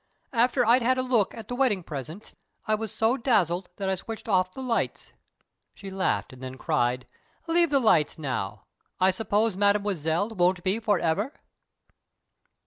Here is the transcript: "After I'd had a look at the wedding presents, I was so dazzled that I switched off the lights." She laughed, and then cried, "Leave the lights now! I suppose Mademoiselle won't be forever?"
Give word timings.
"After 0.33 0.65
I'd 0.65 0.81
had 0.81 0.97
a 0.97 1.03
look 1.03 1.35
at 1.35 1.47
the 1.47 1.53
wedding 1.53 1.83
presents, 1.83 2.33
I 2.65 2.73
was 2.73 2.91
so 2.91 3.17
dazzled 3.17 3.69
that 3.77 3.87
I 3.87 3.93
switched 3.93 4.27
off 4.27 4.51
the 4.51 4.63
lights." 4.63 5.13
She 5.75 5.91
laughed, 5.91 6.33
and 6.33 6.41
then 6.41 6.57
cried, 6.57 7.05
"Leave 7.45 7.69
the 7.69 7.79
lights 7.79 8.17
now! 8.17 8.63
I 8.99 9.11
suppose 9.11 9.55
Mademoiselle 9.55 10.29
won't 10.29 10.63
be 10.63 10.79
forever?" 10.79 11.35